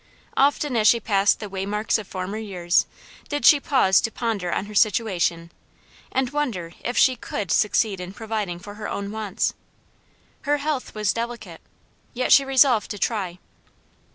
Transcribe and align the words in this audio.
Often 0.35 0.75
as 0.77 0.87
she 0.87 0.99
passed 0.99 1.39
the 1.39 1.47
waymarks 1.47 1.99
of 1.99 2.07
former 2.07 2.39
years 2.39 2.87
did 3.29 3.45
she 3.45 3.59
pause 3.59 4.01
to 4.01 4.09
ponder 4.11 4.51
on 4.51 4.65
her 4.65 4.73
situation, 4.73 5.51
and 6.11 6.31
wonder 6.31 6.73
if 6.83 6.97
she 6.97 7.15
COULD 7.15 7.51
succeed 7.51 7.99
in 7.99 8.11
providing 8.11 8.57
for 8.57 8.73
her 8.81 8.89
own 8.89 9.11
wants. 9.11 9.53
Her 10.41 10.57
health 10.57 10.95
was 10.95 11.13
delicate, 11.13 11.61
yet 12.15 12.31
she 12.31 12.43
resolved 12.43 12.89
to 12.89 12.97
try. 12.97 13.37